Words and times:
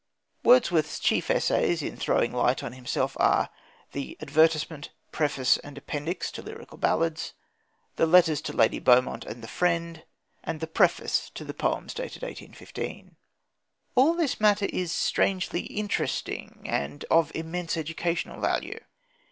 Wordsworth's 0.43 0.97
chief 0.99 1.29
essays 1.29 1.83
in 1.83 1.95
throwing 1.95 2.31
light 2.31 2.63
on 2.63 2.73
himself 2.73 3.15
are 3.19 3.51
the 3.91 4.17
"Advertisement," 4.19 4.89
"Preface," 5.11 5.59
and 5.59 5.77
"Appendix" 5.77 6.31
to 6.31 6.41
Lyrical 6.41 6.79
Ballads; 6.79 7.33
the 7.97 8.07
letters 8.07 8.41
to 8.41 8.51
Lady 8.51 8.79
Beaumont 8.79 9.25
and 9.25 9.43
"the 9.43 9.47
Friend" 9.47 10.03
and 10.43 10.59
the 10.59 10.65
"Preface" 10.65 11.29
to 11.35 11.45
the 11.45 11.53
Poems 11.53 11.93
dated 11.93 12.23
1815. 12.23 13.15
All 13.93 14.15
this 14.15 14.39
matter 14.39 14.65
is 14.73 14.91
strangely 14.91 15.67
interesting 15.67 16.63
and 16.65 17.05
of 17.11 17.31
immense 17.35 17.77
educational 17.77 18.41
value. 18.41 18.79